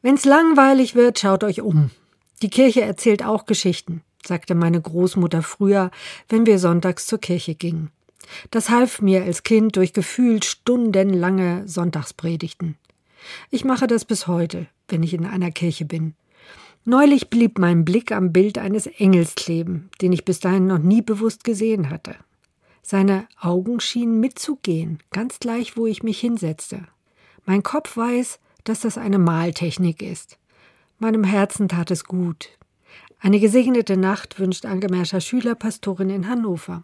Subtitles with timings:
[0.00, 1.90] Wenn's langweilig wird, schaut euch um.
[2.42, 5.90] Die Kirche erzählt auch Geschichten, sagte meine Großmutter früher,
[6.28, 7.90] wenn wir sonntags zur Kirche gingen.
[8.50, 12.76] Das half mir als Kind durch gefühlt stundenlange Sonntagspredigten.
[13.50, 16.14] Ich mache das bis heute, wenn ich in einer Kirche bin.
[16.84, 21.02] Neulich blieb mein Blick am Bild eines Engels kleben, den ich bis dahin noch nie
[21.02, 22.14] bewusst gesehen hatte.
[22.82, 26.84] Seine Augen schienen mitzugehen, ganz gleich, wo ich mich hinsetzte.
[27.44, 28.38] Mein Kopf weiß,
[28.68, 30.38] dass das eine Maltechnik ist.
[30.98, 32.50] Meinem Herzen tat es gut.
[33.20, 36.82] Eine gesegnete Nacht wünscht Angemerscher Schülerpastorin in Hannover.